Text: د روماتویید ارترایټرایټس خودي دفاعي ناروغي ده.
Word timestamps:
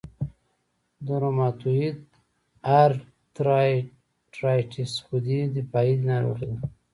د 1.05 1.07
روماتویید 1.23 1.97
ارترایټرایټس 2.81 4.93
خودي 5.05 5.39
دفاعي 5.55 5.93
ناروغي 6.09 6.47
ده. 6.51 6.57